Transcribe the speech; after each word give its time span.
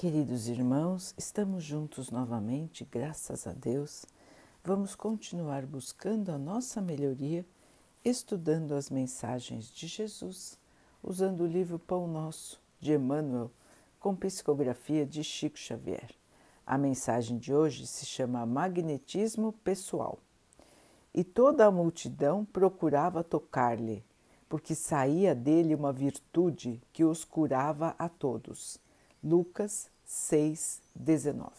Queridos 0.00 0.46
irmãos, 0.46 1.12
estamos 1.18 1.64
juntos 1.64 2.08
novamente, 2.08 2.86
graças 2.88 3.48
a 3.48 3.52
Deus. 3.52 4.06
Vamos 4.62 4.94
continuar 4.94 5.66
buscando 5.66 6.30
a 6.30 6.38
nossa 6.38 6.80
melhoria, 6.80 7.44
estudando 8.04 8.76
as 8.76 8.90
mensagens 8.90 9.68
de 9.68 9.88
Jesus, 9.88 10.56
usando 11.02 11.40
o 11.40 11.48
livro 11.48 11.80
Pão 11.80 12.06
Nosso 12.06 12.62
de 12.78 12.92
Emmanuel, 12.92 13.50
com 13.98 14.14
psicografia 14.14 15.04
de 15.04 15.24
Chico 15.24 15.58
Xavier. 15.58 16.14
A 16.64 16.78
mensagem 16.78 17.36
de 17.36 17.52
hoje 17.52 17.84
se 17.84 18.06
chama 18.06 18.46
Magnetismo 18.46 19.52
Pessoal. 19.64 20.20
E 21.12 21.24
toda 21.24 21.66
a 21.66 21.72
multidão 21.72 22.44
procurava 22.44 23.24
tocar-lhe, 23.24 24.04
porque 24.48 24.76
saía 24.76 25.34
dele 25.34 25.74
uma 25.74 25.92
virtude 25.92 26.80
que 26.92 27.04
os 27.04 27.24
curava 27.24 27.96
a 27.98 28.08
todos 28.08 28.78
Lucas 29.22 29.90
6, 30.04 30.80
19. 30.94 31.50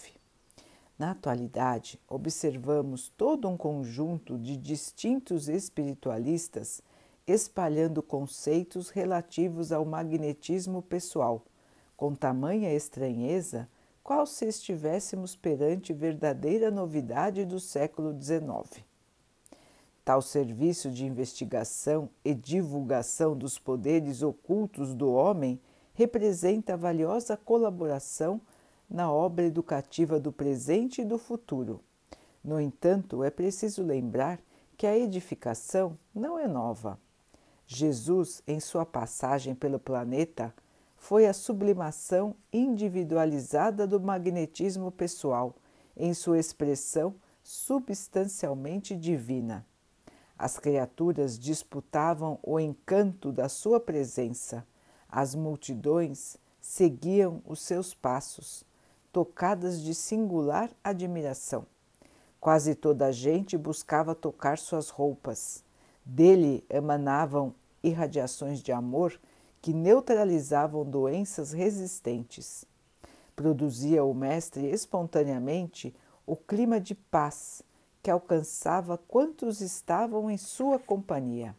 Na 0.98 1.12
atualidade, 1.12 2.00
observamos 2.08 3.10
todo 3.18 3.50
um 3.50 3.58
conjunto 3.58 4.38
de 4.38 4.56
distintos 4.56 5.50
espiritualistas 5.50 6.82
espalhando 7.28 8.02
conceitos 8.02 8.90
relativos 8.90 9.74
ao 9.74 9.84
magnetismo 9.84 10.82
pessoal, 10.82 11.44
com 11.98 12.16
tamanha 12.16 12.74
estranheza, 12.74 13.68
qual 14.02 14.26
se 14.26 14.46
estivéssemos 14.46 15.36
perante 15.36 15.92
verdadeira 15.92 16.72
novidade 16.72 17.44
do 17.44 17.60
século 17.60 18.18
XIX. 18.20 18.86
Tal 20.06 20.22
serviço 20.22 20.90
de 20.90 21.06
investigação 21.06 22.10
e 22.24 22.34
divulgação 22.34 23.38
dos 23.38 23.60
poderes 23.60 24.24
ocultos 24.24 24.96
do 24.96 25.12
homem 25.12 25.60
representa 26.00 26.78
valiosa 26.78 27.36
colaboração 27.36 28.40
na 28.90 29.12
obra 29.12 29.44
educativa 29.44 30.18
do 30.18 30.32
presente 30.32 31.02
e 31.02 31.06
do 31.06 31.18
futuro. 31.18 31.82
No 32.42 32.58
entanto, 32.58 33.22
é 33.22 33.30
preciso 33.30 33.84
lembrar 33.84 34.40
que 34.78 34.88
a 34.88 34.98
edificação 34.98 36.00
não 36.16 36.40
é 36.40 36.48
nova. 36.48 36.98
Jesus, 37.68 38.42
em 38.48 38.62
sua 38.62 38.86
passagem 38.86 39.54
pelo 39.54 39.78
planeta, 39.78 40.56
foi 40.96 41.28
a 41.28 41.34
sublimação 41.34 42.34
individualizada 42.54 43.86
do 43.86 44.00
magnetismo 44.00 44.94
pessoal, 44.94 45.54
em 45.98 46.14
sua 46.14 46.40
expressão 46.40 47.14
substancialmente 47.44 48.96
divina. 48.96 49.66
As 50.38 50.58
criaturas 50.58 51.38
disputavam 51.38 52.40
o 52.42 52.58
encanto 52.58 53.34
da 53.34 53.50
sua 53.50 53.82
presença 53.82 54.66
as 55.10 55.34
multidões 55.34 56.38
seguiam 56.62 57.42
os 57.46 57.62
seus 57.62 57.94
passos, 57.94 58.64
tocadas 59.12 59.82
de 59.82 59.96
singular 59.96 60.70
admiração. 60.84 61.66
Quase 62.40 62.76
toda 62.76 63.08
a 63.08 63.12
gente 63.12 63.58
buscava 63.58 64.14
tocar 64.14 64.58
suas 64.58 64.90
roupas. 64.90 65.64
Dele 66.06 66.64
emanavam 66.70 67.54
irradiações 67.84 68.62
de 68.62 68.72
amor 68.72 69.20
que 69.62 69.74
neutralizavam 69.74 70.86
doenças 70.86 71.52
resistentes. 71.52 72.64
Produzia 73.36 74.04
o 74.04 74.14
Mestre 74.14 74.68
espontaneamente 74.68 75.94
o 76.26 76.36
clima 76.36 76.80
de 76.80 76.94
paz 76.94 77.64
que 78.02 78.12
alcançava 78.12 78.98
quantos 78.98 79.60
estavam 79.60 80.30
em 80.30 80.38
sua 80.38 80.80
companhia. 80.80 81.56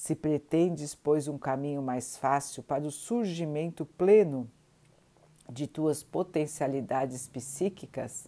Se 0.00 0.14
pretendes, 0.14 0.94
pois, 0.94 1.28
um 1.28 1.36
caminho 1.36 1.82
mais 1.82 2.16
fácil 2.16 2.62
para 2.62 2.86
o 2.86 2.90
surgimento 2.90 3.84
pleno 3.84 4.50
de 5.46 5.66
tuas 5.66 6.02
potencialidades 6.02 7.28
psíquicas, 7.28 8.26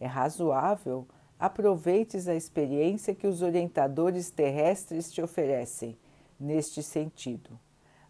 é 0.00 0.06
razoável 0.06 1.06
aproveites 1.38 2.28
a 2.28 2.34
experiência 2.34 3.14
que 3.14 3.26
os 3.26 3.42
orientadores 3.42 4.30
terrestres 4.30 5.12
te 5.12 5.20
oferecem 5.20 5.98
neste 6.40 6.82
sentido. 6.82 7.60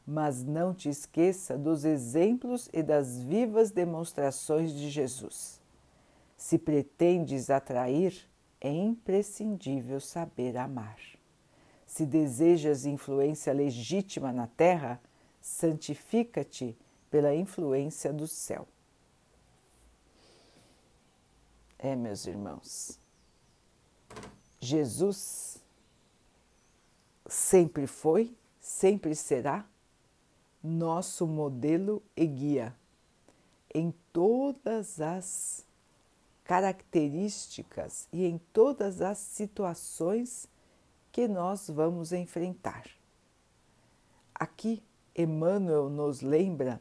Mas 0.07 0.45
não 0.45 0.73
te 0.73 0.89
esqueça 0.89 1.59
dos 1.59 1.85
exemplos 1.85 2.71
e 2.73 2.85
das 2.85 3.21
vivas 3.21 3.73
demonstrações 3.73 4.73
de 4.73 4.89
Jesus. 4.89 5.61
Se 6.37 6.57
pretendes 6.57 7.51
atrair, 7.51 8.15
é 8.61 8.71
imprescindível 8.71 9.99
saber 9.99 10.57
amar. 10.57 11.21
Se 11.93 12.07
desejas 12.07 12.87
influência 12.87 13.53
legítima 13.53 14.33
na 14.33 14.47
terra, 14.47 14.99
santifica-te 15.43 16.75
pela 17.11 17.35
influência 17.35 18.11
do 18.11 18.27
céu. 18.27 18.67
É, 21.79 21.95
meus 21.95 22.27
irmãos, 22.27 22.99
Jesus 24.59 25.61
sempre 27.27 27.87
foi, 27.87 28.35
sempre 28.59 29.15
será 29.15 29.63
nosso 30.65 31.27
modelo 31.27 32.03
e 32.17 32.27
guia 32.27 32.75
em 33.75 33.93
todas 34.15 34.99
as 34.99 35.67
características 36.43 38.09
e 38.11 38.25
em 38.25 38.39
todas 38.51 39.03
as 39.03 39.19
situações 39.19 40.51
que 41.13 41.29
nós 41.29 41.69
vamos 41.69 42.11
enfrentar. 42.11 42.87
Aqui, 44.35 44.83
Emmanuel 45.15 45.91
nos 45.91 46.23
lembra 46.23 46.81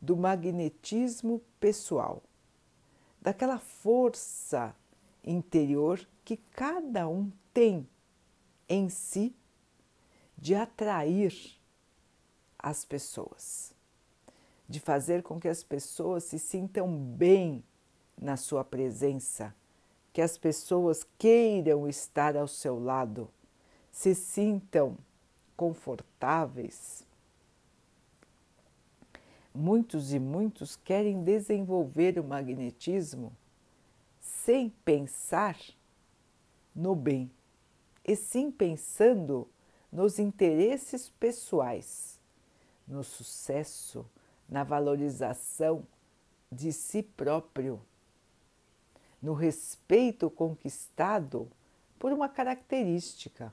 do 0.00 0.16
magnetismo 0.16 1.42
pessoal, 1.58 2.22
daquela 3.20 3.58
força 3.58 4.74
interior 5.24 6.00
que 6.24 6.36
cada 6.36 7.08
um 7.08 7.32
tem 7.52 7.86
em 8.68 8.88
si 8.88 9.34
de 10.36 10.54
atrair 10.54 11.34
as 12.56 12.84
pessoas, 12.84 13.74
de 14.68 14.78
fazer 14.78 15.24
com 15.24 15.40
que 15.40 15.48
as 15.48 15.64
pessoas 15.64 16.22
se 16.22 16.38
sintam 16.38 16.96
bem 16.96 17.64
na 18.16 18.36
sua 18.36 18.62
presença, 18.62 19.52
que 20.12 20.22
as 20.22 20.38
pessoas 20.38 21.04
queiram 21.18 21.88
estar 21.88 22.36
ao 22.36 22.46
seu 22.46 22.78
lado 22.78 23.28
se 23.98 24.14
sintam 24.14 24.96
confortáveis. 25.56 27.04
Muitos 29.52 30.12
e 30.12 30.20
muitos 30.20 30.76
querem 30.76 31.24
desenvolver 31.24 32.16
o 32.16 32.22
magnetismo 32.22 33.32
sem 34.20 34.70
pensar 34.84 35.58
no 36.72 36.94
bem, 36.94 37.28
e 38.04 38.14
sim 38.14 38.52
pensando 38.52 39.48
nos 39.90 40.20
interesses 40.20 41.08
pessoais, 41.18 42.20
no 42.86 43.02
sucesso, 43.02 44.06
na 44.48 44.62
valorização 44.62 45.84
de 46.52 46.72
si 46.72 47.02
próprio, 47.02 47.82
no 49.20 49.32
respeito 49.32 50.30
conquistado 50.30 51.50
por 51.98 52.12
uma 52.12 52.28
característica. 52.28 53.52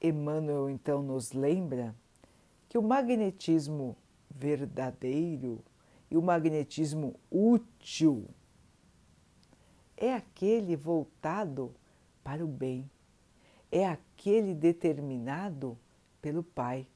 Emmanuel 0.00 0.70
então 0.70 1.02
nos 1.02 1.32
lembra 1.32 1.94
que 2.68 2.78
o 2.78 2.82
magnetismo 2.82 3.96
verdadeiro 4.30 5.64
e 6.10 6.16
o 6.16 6.22
magnetismo 6.22 7.14
útil 7.30 8.28
é 9.96 10.14
aquele 10.14 10.76
voltado 10.76 11.74
para 12.22 12.44
o 12.44 12.48
bem, 12.48 12.88
é 13.70 13.86
aquele 13.86 14.54
determinado 14.54 15.76
pelo 16.22 16.42
Pai. 16.42 16.86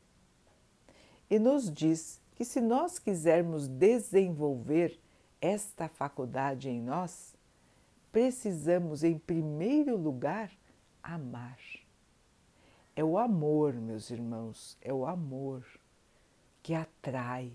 E 1.29 1.39
nos 1.39 1.71
diz 1.71 2.21
que 2.35 2.45
se 2.45 2.61
nós 2.61 2.99
quisermos 2.99 3.67
desenvolver 3.67 4.99
esta 5.41 5.89
faculdade 5.89 6.69
em 6.69 6.81
nós, 6.81 7.35
precisamos, 8.13 9.03
em 9.03 9.19
primeiro 9.19 9.97
lugar, 9.97 10.51
amar. 11.03 11.59
É 12.95 13.03
o 13.03 13.17
amor, 13.17 13.73
meus 13.75 14.11
irmãos, 14.11 14.77
é 14.81 14.93
o 14.93 15.07
amor 15.07 15.65
que 16.63 16.75
atrai, 16.75 17.53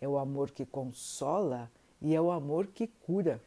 é 0.00 0.06
o 0.06 0.16
amor 0.16 0.50
que 0.50 0.64
consola 0.64 1.70
e 2.00 2.14
é 2.14 2.20
o 2.20 2.30
amor 2.30 2.68
que 2.68 2.86
cura. 2.86 3.42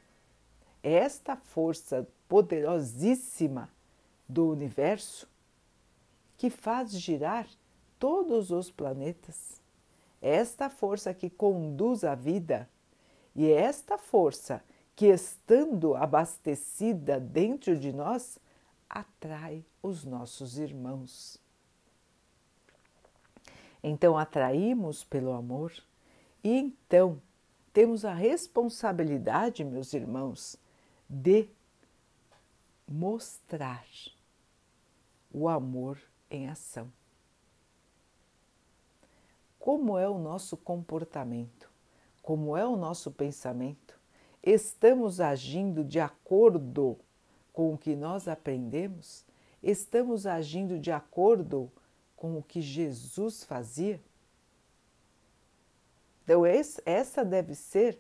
É 0.83 0.91
esta 0.94 1.35
força 1.35 2.07
poderosíssima 2.27 3.69
do 4.27 4.50
universo 4.50 5.27
que 6.38 6.50
faz 6.50 6.91
girar 6.91 7.47
todos 7.97 8.51
os 8.51 8.69
planetas. 8.69 9.61
É 10.21 10.35
esta 10.35 10.69
força 10.69 11.13
que 11.13 11.29
conduz 11.29 12.03
a 12.03 12.13
vida 12.13 12.69
e 13.35 13.47
é 13.47 13.61
esta 13.61 13.97
força 13.97 14.63
que, 14.95 15.07
estando 15.07 15.95
abastecida 15.95 17.19
dentro 17.19 17.77
de 17.77 17.91
nós, 17.91 18.39
atrai 18.89 19.63
os 19.81 20.03
nossos 20.03 20.57
irmãos. 20.57 21.39
Então 23.83 24.17
atraímos 24.17 25.03
pelo 25.03 25.31
amor 25.31 25.71
E 26.45 26.51
então 26.51 27.19
temos 27.73 28.05
a 28.05 28.13
responsabilidade, 28.13 29.63
meus 29.63 29.93
irmãos, 29.93 30.55
de 31.09 31.49
mostrar 32.87 33.83
o 35.33 35.49
amor 35.49 35.99
em 36.29 36.47
ação. 36.47 36.91
Como 39.57 39.97
é 39.97 40.07
o 40.07 40.19
nosso 40.19 40.55
comportamento? 40.55 41.67
Como 42.21 42.55
é 42.55 42.63
o 42.63 42.75
nosso 42.75 43.09
pensamento? 43.09 43.99
Estamos 44.43 45.19
agindo 45.19 45.83
de 45.83 45.99
acordo 45.99 46.99
com 47.56 47.74
o 47.74 47.78
que 47.78 47.96
nós 47.96 48.28
aprendemos? 48.28 49.24
Estamos 49.63 50.28
agindo 50.28 50.78
de 50.78 50.92
acordo 50.92 51.72
com 52.18 52.38
o 52.38 52.44
que 52.44 52.60
Jesus 52.62 53.46
fazia? 53.46 54.00
Então, 56.24 56.44
essa 56.46 57.24
deve 57.24 57.56
ser 57.56 57.98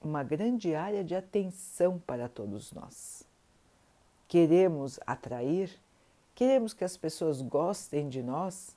uma 0.00 0.22
grande 0.22 0.74
área 0.74 1.04
de 1.04 1.14
atenção 1.14 1.98
para 1.98 2.26
todos 2.26 2.72
nós. 2.72 3.22
Queremos 4.26 4.98
atrair, 5.06 5.78
queremos 6.34 6.72
que 6.72 6.84
as 6.84 6.96
pessoas 6.96 7.42
gostem 7.42 8.08
de 8.08 8.22
nós, 8.22 8.74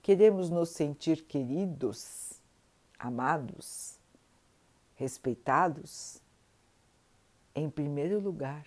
queremos 0.00 0.48
nos 0.48 0.70
sentir 0.70 1.24
queridos, 1.24 2.40
amados, 2.98 3.98
respeitados. 4.94 6.23
Em 7.54 7.70
primeiro 7.70 8.18
lugar, 8.18 8.66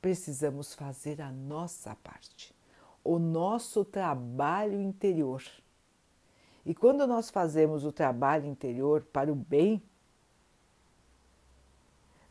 precisamos 0.00 0.74
fazer 0.74 1.22
a 1.22 1.30
nossa 1.30 1.94
parte, 1.94 2.54
o 3.02 3.18
nosso 3.18 3.84
trabalho 3.84 4.80
interior. 4.80 5.42
E 6.66 6.74
quando 6.74 7.06
nós 7.06 7.30
fazemos 7.30 7.84
o 7.84 7.92
trabalho 7.92 8.46
interior 8.46 9.02
para 9.04 9.32
o 9.32 9.34
bem, 9.34 9.82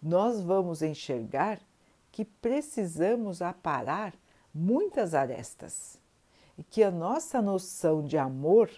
nós 0.02 0.42
vamos 0.42 0.82
enxergar 0.82 1.60
que 2.12 2.26
precisamos 2.26 3.42
aparar 3.42 4.14
muitas 4.54 5.14
arestas 5.14 6.00
e 6.58 6.64
que 6.64 6.84
a 6.84 6.92
nossa 6.92 7.42
noção 7.42 8.04
de 8.04 8.18
amor 8.18 8.70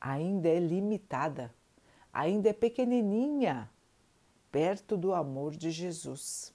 ainda 0.00 0.48
é 0.48 0.58
limitada, 0.58 1.54
ainda 2.12 2.48
é 2.48 2.52
pequenininha 2.52 3.70
perto 4.50 4.96
do 4.96 5.12
amor 5.14 5.54
de 5.54 5.70
Jesus. 5.70 6.52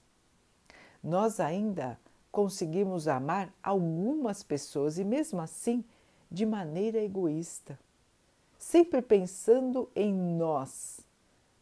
Nós 1.04 1.40
ainda 1.40 2.00
conseguimos 2.32 3.08
amar 3.08 3.54
algumas 3.62 4.44
pessoas 4.44 4.98
e, 4.98 5.04
mesmo 5.04 5.42
assim, 5.42 5.84
de 6.30 6.46
maneira 6.46 7.00
egoísta 7.00 7.80
sempre 8.66 9.00
pensando 9.00 9.90
em 9.96 10.12
nós, 10.12 11.00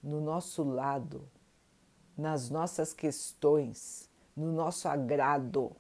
no 0.02 0.22
nosso 0.22 0.64
lado, 0.64 1.28
nas 2.18 2.50
nossas 2.50 2.94
questões, 2.94 4.10
no 4.36 4.54
nosso 4.54 4.88
agrado. 4.88 5.76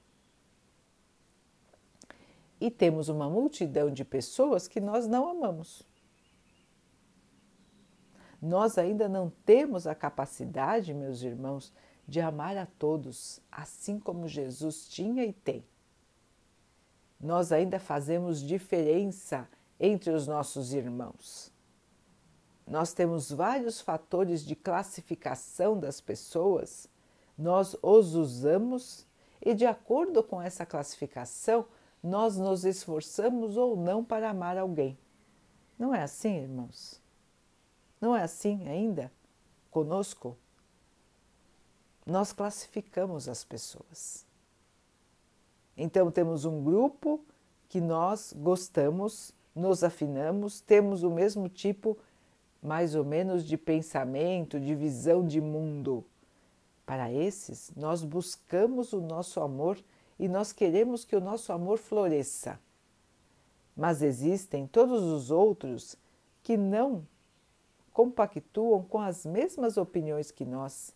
E 2.59 2.69
temos 2.69 3.07
uma 3.07 3.29
multidão 3.29 3.89
de 3.89 4.03
pessoas 4.03 4.67
que 4.67 4.81
nós 4.81 5.07
não 5.07 5.29
amamos. 5.29 5.83
Nós 8.43 8.77
ainda 8.77 9.07
não 9.07 9.31
temos 9.45 9.87
a 9.87 9.95
capacidade, 9.95 10.93
meus 10.93 11.21
irmãos, 11.21 11.71
de 12.05 12.19
amar 12.19 12.57
a 12.57 12.65
todos, 12.65 13.39
assim 13.49 13.97
como 13.97 14.27
Jesus 14.27 14.85
tinha 14.89 15.23
e 15.23 15.31
tem. 15.31 15.63
Nós 17.17 17.53
ainda 17.53 17.79
fazemos 17.79 18.41
diferença 18.41 19.47
entre 19.79 20.09
os 20.09 20.27
nossos 20.27 20.73
irmãos. 20.73 21.53
Nós 22.67 22.91
temos 22.91 23.31
vários 23.31 23.79
fatores 23.79 24.43
de 24.43 24.57
classificação 24.57 25.79
das 25.79 26.01
pessoas, 26.01 26.89
nós 27.37 27.77
os 27.81 28.13
usamos 28.13 29.07
e, 29.41 29.53
de 29.53 29.65
acordo 29.65 30.21
com 30.21 30.41
essa 30.41 30.65
classificação, 30.65 31.65
nós 32.03 32.35
nos 32.35 32.65
esforçamos 32.65 33.55
ou 33.55 33.77
não 33.77 34.03
para 34.03 34.31
amar 34.31 34.57
alguém. 34.57 34.97
Não 35.79 35.95
é 35.95 36.03
assim, 36.03 36.35
irmãos? 36.39 37.01
Não 38.03 38.13
é 38.13 38.23
assim 38.23 38.67
ainda 38.67 39.09
conosco? 39.71 40.35
Nós 42.05 42.33
classificamos 42.33 43.29
as 43.29 43.45
pessoas. 43.45 44.25
Então, 45.77 46.11
temos 46.11 46.43
um 46.43 46.61
grupo 46.61 47.23
que 47.69 47.79
nós 47.79 48.33
gostamos 48.35 49.33
nos 49.55 49.85
afinamos, 49.85 50.59
temos 50.59 51.01
o 51.01 51.09
mesmo 51.09 51.47
tipo, 51.47 51.97
mais 52.61 52.93
ou 52.93 53.05
menos, 53.05 53.45
de 53.45 53.57
pensamento, 53.57 54.59
de 54.59 54.75
visão 54.75 55.25
de 55.25 55.39
mundo. 55.39 56.03
Para 56.85 57.09
esses, 57.09 57.71
nós 57.73 58.03
buscamos 58.03 58.91
o 58.91 58.99
nosso 58.99 59.39
amor 59.39 59.81
e 60.19 60.27
nós 60.27 60.51
queremos 60.51 61.05
que 61.05 61.15
o 61.15 61.21
nosso 61.21 61.53
amor 61.53 61.77
floresça. 61.77 62.59
Mas 63.73 64.01
existem 64.01 64.67
todos 64.67 65.01
os 65.03 65.31
outros 65.31 65.95
que 66.43 66.57
não 66.57 67.07
compactuam 67.93 68.83
com 68.83 68.99
as 68.99 69.25
mesmas 69.25 69.77
opiniões 69.77 70.31
que 70.31 70.43
nós, 70.43 70.93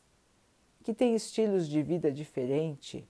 que 0.84 0.94
têm 0.94 1.16
estilos 1.16 1.70
de 1.70 1.82
vida 1.82 2.12
diferentes 2.12 3.06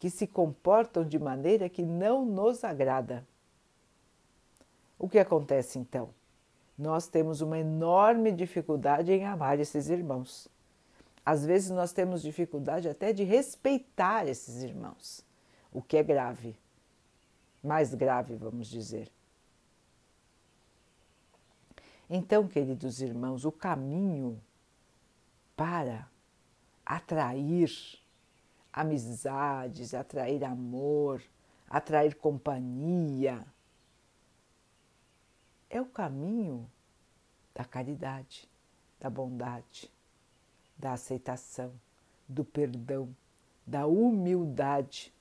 que 0.00 0.08
se 0.08 0.26
comportam 0.26 1.04
de 1.04 1.18
maneira 1.18 1.68
que 1.68 1.82
não 1.82 2.24
nos 2.24 2.64
agrada. 2.64 3.24
O 4.98 5.06
que 5.06 5.18
acontece 5.18 5.78
então? 5.78 6.08
Nós 6.76 7.06
temos 7.06 7.42
uma 7.42 7.58
enorme 7.58 8.32
dificuldade 8.32 9.12
em 9.12 9.26
amar 9.26 9.60
esses 9.60 9.90
irmãos. 9.90 10.48
Às 11.24 11.44
vezes 11.44 11.70
nós 11.70 11.92
temos 11.92 12.22
dificuldade 12.22 12.88
até 12.88 13.12
de 13.12 13.22
respeitar 13.22 14.26
esses 14.26 14.62
irmãos, 14.62 15.22
o 15.70 15.82
que 15.82 15.98
é 15.98 16.02
grave. 16.02 16.56
Mais 17.62 17.94
grave, 17.94 18.34
vamos 18.36 18.68
dizer. 18.68 19.12
Então, 22.12 22.48
queridos 22.48 23.00
irmãos, 23.00 23.44
o 23.44 23.52
caminho 23.52 24.42
para 25.56 26.10
atrair 26.84 27.70
amizades, 28.72 29.94
atrair 29.94 30.42
amor, 30.42 31.22
atrair 31.68 32.16
companhia. 32.16 33.46
É 35.68 35.80
o 35.80 35.86
caminho 35.86 36.68
da 37.54 37.64
caridade, 37.64 38.50
da 38.98 39.08
bondade, 39.08 39.88
da 40.76 40.94
aceitação, 40.94 41.72
do 42.28 42.44
perdão, 42.44 43.14
da 43.64 43.86
humildade. 43.86 45.14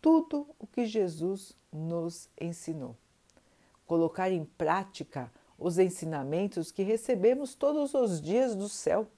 Tudo 0.00 0.46
o 0.56 0.68
que 0.68 0.86
Jesus 0.86 1.58
nos 1.72 2.28
ensinou. 2.40 2.96
Colocar 3.84 4.30
em 4.30 4.44
prática 4.44 5.32
os 5.64 5.78
ensinamentos 5.78 6.70
que 6.70 6.82
recebemos 6.82 7.54
todos 7.54 7.94
os 7.94 8.20
dias 8.20 8.54
do 8.54 8.68
céu 8.68 9.08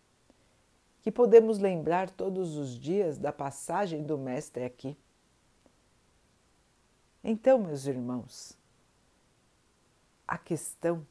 que 1.02 1.10
podemos 1.10 1.58
lembrar 1.58 2.08
todos 2.08 2.56
os 2.56 2.78
dias 2.78 3.18
da 3.18 3.32
passagem 3.32 4.04
do 4.04 4.16
Mestre 4.16 4.62
aqui. 4.62 4.96
Então, 7.22 7.58
meus 7.58 7.86
irmãos, 7.86 8.56
a 10.26 10.38
questão 10.38 11.04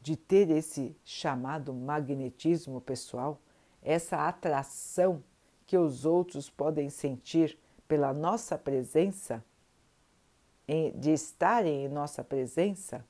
de 0.00 0.16
ter 0.16 0.50
esse 0.50 0.96
chamado 1.04 1.72
magnetismo 1.72 2.80
pessoal, 2.80 3.38
essa 3.80 4.26
atração 4.26 5.22
que 5.64 5.78
os 5.78 6.04
outros 6.04 6.50
podem 6.50 6.90
sentir 6.90 7.56
pela 7.86 8.12
nossa 8.12 8.58
presença, 8.58 9.44
de 10.96 11.12
estarem 11.12 11.84
em 11.84 11.88
nossa 11.88 12.24
presença, 12.24 13.04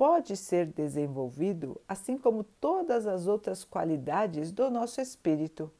pode 0.00 0.34
ser 0.34 0.64
desenvolvido, 0.64 1.78
assim 1.86 2.16
como 2.16 2.42
todas 2.42 3.06
as 3.06 3.26
outras 3.26 3.64
qualidades 3.64 4.50
do 4.50 4.70
nosso 4.70 4.98
espírito. 4.98 5.70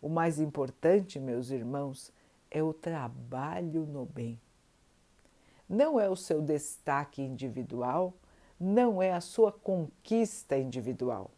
O 0.00 0.08
mais 0.08 0.40
importante, 0.40 1.20
meus 1.20 1.50
irmãos, 1.50 2.10
é 2.50 2.62
o 2.62 2.72
trabalho 2.72 3.84
no 3.84 4.06
bem. 4.06 4.40
Não 5.68 6.00
é 6.00 6.08
o 6.08 6.16
seu 6.16 6.40
destaque 6.40 7.20
individual, 7.20 8.14
não 8.58 9.02
é 9.02 9.12
a 9.12 9.20
sua 9.20 9.52
conquista 9.52 10.56
individual, 10.56 11.30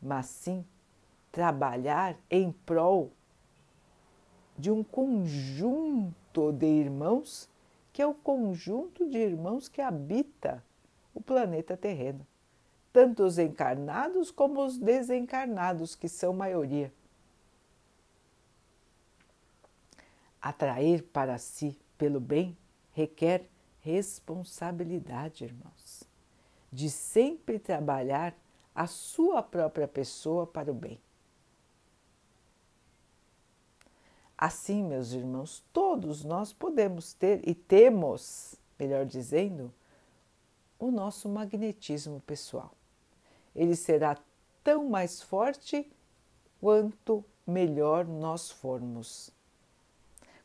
mas 0.00 0.24
sim 0.24 0.64
trabalhar 1.30 2.16
em 2.30 2.50
prol 2.50 3.12
de 4.56 4.70
um 4.70 4.82
conjunto 4.82 6.50
de 6.50 6.64
irmãos 6.64 7.46
que 7.92 8.00
é 8.00 8.06
o 8.06 8.14
conjunto 8.14 9.06
de 9.06 9.18
irmãos 9.18 9.68
que 9.68 9.82
habita 9.82 10.64
o 11.16 11.20
planeta 11.22 11.78
terreno, 11.78 12.26
tanto 12.92 13.24
os 13.24 13.38
encarnados 13.38 14.30
como 14.30 14.62
os 14.62 14.76
desencarnados, 14.76 15.94
que 15.94 16.10
são 16.10 16.34
maioria. 16.34 16.92
Atrair 20.40 21.02
para 21.04 21.38
si 21.38 21.78
pelo 21.96 22.20
bem 22.20 22.54
requer 22.92 23.48
responsabilidade, 23.80 25.44
irmãos, 25.44 26.04
de 26.70 26.90
sempre 26.90 27.58
trabalhar 27.58 28.34
a 28.74 28.86
sua 28.86 29.42
própria 29.42 29.88
pessoa 29.88 30.46
para 30.46 30.70
o 30.70 30.74
bem. 30.74 31.00
Assim, 34.36 34.82
meus 34.82 35.12
irmãos, 35.12 35.64
todos 35.72 36.24
nós 36.24 36.52
podemos 36.52 37.14
ter 37.14 37.40
e 37.48 37.54
temos, 37.54 38.54
melhor 38.78 39.06
dizendo, 39.06 39.72
o 40.78 40.90
nosso 40.90 41.28
magnetismo 41.28 42.20
pessoal. 42.20 42.72
Ele 43.54 43.74
será 43.74 44.18
tão 44.62 44.88
mais 44.88 45.22
forte 45.22 45.90
quanto 46.60 47.24
melhor 47.46 48.06
nós 48.06 48.50
formos. 48.50 49.30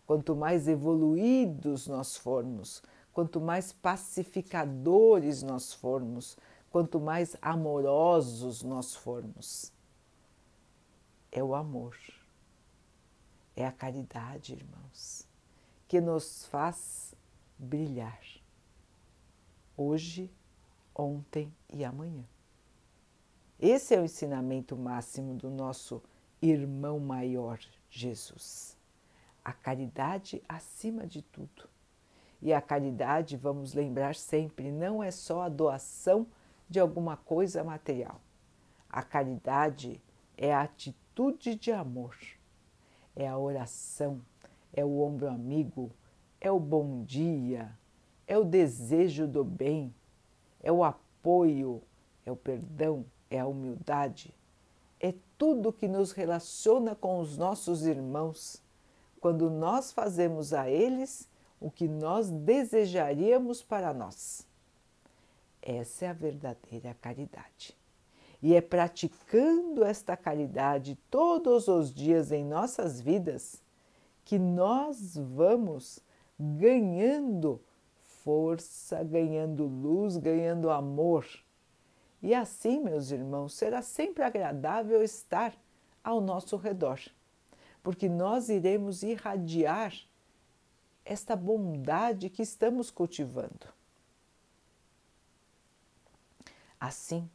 Quanto 0.06 0.36
mais 0.36 0.68
evoluídos 0.68 1.88
nós 1.88 2.18
formos, 2.18 2.84
quanto 3.14 3.40
mais 3.40 3.72
pacificadores 3.72 5.42
nós 5.42 5.74
formos, 5.74 6.38
quanto 6.70 7.00
mais 7.00 7.36
amorosos 7.42 8.64
nós 8.64 8.96
formos. 8.96 9.72
É 11.32 11.44
o 11.44 11.56
amor, 11.56 11.98
é 13.56 13.66
a 13.66 13.72
caridade, 13.72 14.54
irmãos, 14.54 15.26
que 15.88 16.02
nos 16.02 16.46
faz 16.46 17.14
brilhar 17.58 18.41
hoje, 19.82 20.30
ontem 20.96 21.54
e 21.72 21.84
amanhã. 21.84 22.24
Esse 23.60 23.96
é 23.96 24.00
o 24.00 24.06
ensinamento 24.06 24.76
máximo 24.76 25.36
do 25.36 25.50
nosso 25.50 26.02
irmão 26.42 27.00
maior, 27.00 27.60
Jesus. 27.90 28.78
A 29.44 29.54
caridade 29.54 30.42
acima 30.48 31.06
de 31.06 31.22
tudo. 31.22 31.70
E 32.42 32.52
a 32.52 32.62
caridade, 32.62 33.38
vamos 33.38 33.74
lembrar 33.74 34.16
sempre, 34.16 34.72
não 34.72 35.04
é 35.04 35.12
só 35.12 35.44
a 35.44 35.50
doação 35.50 36.26
de 36.68 36.80
alguma 36.80 37.16
coisa 37.16 37.64
material. 37.64 38.20
A 38.90 39.04
caridade 39.04 40.02
é 40.36 40.54
a 40.54 40.62
atitude 40.62 41.54
de 41.56 41.72
amor, 41.72 42.18
é 43.16 43.28
a 43.28 43.38
oração, 43.38 44.22
é 44.74 44.84
o 44.84 45.02
ombro 45.02 45.30
amigo, 45.30 45.92
é 46.40 46.52
o 46.52 46.60
bom 46.60 47.04
dia, 47.04 47.78
é 48.32 48.38
o 48.38 48.46
desejo 48.46 49.28
do 49.28 49.44
bem, 49.44 49.94
é 50.64 50.72
o 50.72 50.86
apoio, 50.86 51.84
é 52.26 52.32
o 52.32 52.36
perdão, 52.38 53.06
é 53.30 53.42
a 53.42 53.46
humildade, 53.46 54.34
é 55.02 55.14
tudo 55.38 55.74
que 55.74 55.86
nos 55.86 56.14
relaciona 56.14 56.96
com 56.96 57.20
os 57.20 57.38
nossos 57.38 57.86
irmãos, 57.86 58.64
quando 59.20 59.50
nós 59.50 59.92
fazemos 59.92 60.54
a 60.54 60.70
eles 60.70 61.28
o 61.60 61.70
que 61.70 61.90
nós 61.90 62.30
desejaríamos 62.30 63.62
para 63.62 63.94
nós. 63.94 64.48
Essa 65.62 66.06
é 66.06 66.08
a 66.08 66.14
verdadeira 66.14 66.96
caridade. 67.02 67.78
E 68.42 68.56
é 68.56 68.62
praticando 68.62 69.84
esta 69.84 70.16
caridade 70.16 70.98
todos 71.10 71.68
os 71.68 71.94
dias 71.94 72.32
em 72.32 72.46
nossas 72.46 73.02
vidas 73.02 73.62
que 74.24 74.40
nós 74.40 75.18
vamos 75.18 76.00
ganhando 76.40 77.60
força, 78.24 79.04
ganhando 79.04 79.66
luz, 79.66 80.18
ganhando 80.18 80.70
amor 80.70 81.26
e 82.22 82.36
assim, 82.36 82.80
meus 82.80 83.10
irmãos, 83.10 83.54
será 83.54 83.82
sempre 83.82 84.24
agradável 84.24 85.02
estar 85.02 85.56
ao 86.04 86.22
nosso 86.22 86.56
redor, 86.56 87.00
porque 87.82 88.08
nós 88.08 88.48
iremos 88.48 89.02
irradiar 89.02 89.94
esta 91.04 91.36
bondade 91.36 92.30
que 92.30 92.44
estamos 92.44 92.92
cultivando. 92.92 93.68
Assim, 96.80 97.28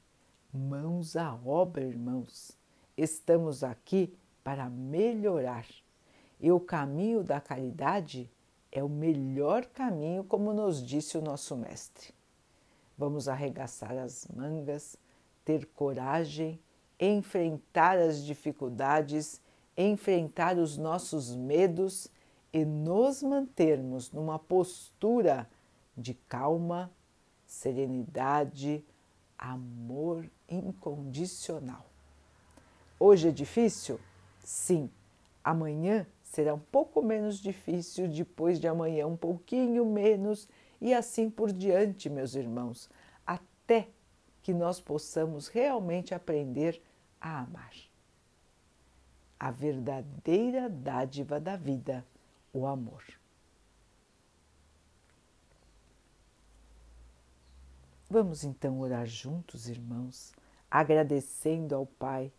mãos 0.53 1.17
à 1.17 1.35
obra, 1.35 1.85
irmãos, 1.85 2.53
estamos 2.97 3.65
aqui 3.65 4.17
para 4.45 4.71
melhorar. 4.71 5.67
E 6.39 6.53
o 6.53 6.61
caminho 6.61 7.25
da 7.25 7.41
caridade 7.41 8.31
é 8.77 8.85
o 8.85 8.91
melhor 8.91 9.65
caminho, 9.65 10.23
como 10.23 10.53
nos 10.53 10.85
disse 10.85 11.17
o 11.17 11.23
nosso 11.23 11.57
Mestre. 11.57 12.13
Vamos 12.99 13.27
arregaçar 13.27 13.97
as 13.97 14.29
mangas, 14.29 14.99
ter 15.47 15.65
coragem, 15.75 16.61
enfrentar 17.01 17.97
as 17.97 18.23
dificuldades, 18.23 19.41
enfrentar 19.75 20.59
os 20.59 20.77
nossos 20.77 21.35
medos 21.35 22.09
e 22.53 22.67
nos 22.67 23.23
mantermos 23.23 24.13
numa 24.13 24.39
postura 24.39 25.49
de 25.97 26.13
calma, 26.13 26.93
serenidade, 27.47 28.85
amor 29.39 30.31
incondicional. 30.47 31.87
Hoje 33.01 33.29
é 33.29 33.33
difícil? 33.33 33.99
Sim. 34.45 34.91
Amanhã 35.43 36.07
será 36.27 36.55
um 36.55 36.59
pouco 36.59 37.01
menos 37.03 37.39
difícil, 37.39 38.09
depois 38.09 38.61
de 38.61 38.69
amanhã 38.69 39.07
um 39.07 39.17
pouquinho 39.17 39.87
menos 39.87 40.49
e 40.81 40.93
assim 40.93 41.31
por 41.31 41.53
diante, 41.53 42.11
meus 42.11 42.35
irmãos, 42.35 42.91
até 43.27 43.89
que 44.43 44.53
nós 44.53 44.81
possamos 44.81 45.49
realmente 45.49 46.15
aprender 46.15 46.83
a 47.21 47.41
amar. 47.41 47.75
A 49.39 49.51
verdadeira 49.51 50.69
dádiva 50.69 51.41
da 51.41 51.57
vida, 51.57 52.05
o 52.53 52.67
amor. 52.67 53.03
Vamos 58.09 58.45
então 58.45 58.81
orar 58.81 59.07
juntos, 59.07 59.69
irmãos, 59.69 60.33
agradecendo 60.71 61.75
ao 61.75 61.87
Pai 61.87 62.33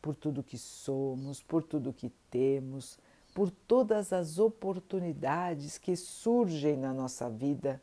por 0.00 0.16
tudo 0.16 0.42
que 0.42 0.58
somos, 0.58 1.42
por 1.42 1.62
tudo 1.62 1.92
que 1.92 2.10
temos, 2.30 2.98
por 3.34 3.50
todas 3.50 4.12
as 4.12 4.38
oportunidades 4.38 5.78
que 5.78 5.96
surgem 5.96 6.76
na 6.76 6.92
nossa 6.92 7.30
vida 7.30 7.82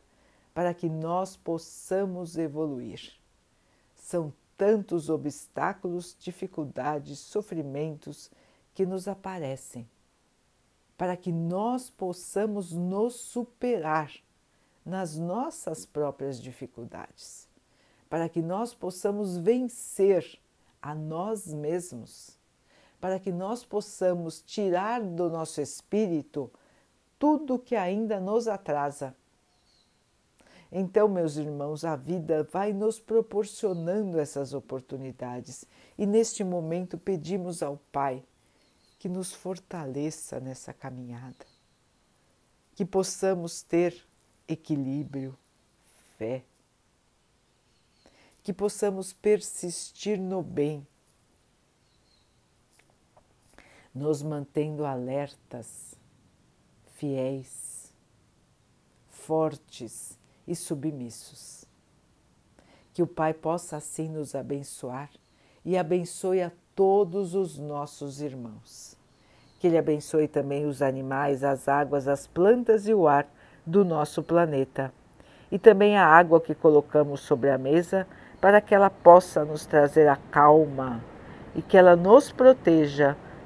para 0.54 0.74
que 0.74 0.90
nós 0.90 1.36
possamos 1.36 2.38
evoluir. 2.38 3.14
São 3.96 4.34
tantos 4.58 5.10
obstáculos, 5.10 6.16
dificuldades, 6.20 7.20
sofrimentos 7.20 8.30
que 8.74 8.86
nos 8.86 9.08
aparecem, 9.08 9.90
para 10.98 11.16
que 11.16 11.32
nós 11.32 11.90
possamos 11.90 12.72
nos 12.74 13.16
superar 13.16 14.12
nas 14.86 15.18
nossas 15.18 15.86
próprias 15.86 16.42
dificuldades, 16.42 17.48
para 18.10 18.28
que 18.28 18.42
nós 18.42 18.74
possamos 18.74 19.38
vencer 19.38 20.40
a 20.82 20.94
nós 20.94 21.54
mesmos 21.54 22.39
para 23.00 23.20
que 23.20 23.32
nós 23.32 23.64
possamos 23.64 24.42
tirar 24.42 25.02
do 25.02 25.30
nosso 25.30 25.62
espírito 25.62 26.52
tudo 27.18 27.60
que 27.60 27.76
ainda 27.76 28.20
nos 28.20 28.48
atrasa. 28.48 29.16
Então, 30.72 31.08
meus 31.08 31.36
irmãos, 31.36 31.84
a 31.84 31.96
vida 31.96 32.44
vai 32.44 32.72
nos 32.74 33.00
proporcionando 33.00 34.20
essas 34.20 34.54
oportunidades 34.54 35.66
e 35.98 36.06
neste 36.06 36.44
momento 36.44 36.98
pedimos 36.98 37.64
ao 37.64 37.78
Pai 37.92 38.24
que 39.00 39.10
nos 39.10 39.34
fortaleça 39.34 40.40
nessa 40.40 40.74
caminhada, 40.74 41.46
que 42.76 42.86
possamos 42.86 43.64
ter 43.64 43.96
equilíbrio, 44.48 45.36
fé, 46.18 46.44
que 48.44 48.54
possamos 48.54 49.14
persistir 49.14 50.20
no 50.20 50.44
bem 50.44 50.86
nos 54.00 54.24
mantendo 54.24 54.86
alertas, 54.86 55.94
fiéis, 56.96 57.94
fortes 59.10 60.18
e 60.48 60.56
submissos. 60.56 61.66
Que 62.94 63.04
o 63.04 63.08
Pai 63.08 63.34
possa 63.34 63.76
assim 63.76 64.08
nos 64.08 64.34
abençoar 64.36 65.10
e 65.66 65.78
abençoe 65.78 66.42
a 66.42 66.52
todos 66.74 67.36
os 67.36 67.60
nossos 67.60 68.22
irmãos. 68.22 68.98
Que 69.60 69.68
Ele 69.68 69.78
abençoe 69.78 70.30
também 70.30 70.66
os 70.66 70.82
animais, 70.82 71.44
as 71.44 71.68
águas, 71.68 72.08
as 72.08 72.26
plantas 72.26 72.88
e 72.88 72.94
o 72.94 73.06
ar 73.06 73.28
do 73.66 73.84
nosso 73.84 74.24
planeta. 74.24 74.94
E 75.52 75.60
também 75.60 75.98
a 75.98 76.06
água 76.06 76.40
que 76.40 76.56
colocamos 76.56 77.20
sobre 77.20 77.50
a 77.50 77.58
mesa 77.58 78.08
para 78.40 78.62
que 78.62 78.74
ela 78.74 78.90
possa 78.90 79.44
nos 79.44 79.66
trazer 79.66 80.08
a 80.08 80.16
calma 80.16 81.04
e 81.54 81.62
que 81.62 81.76
ela 81.76 81.98
nos 81.98 82.32
proteja 82.32 83.18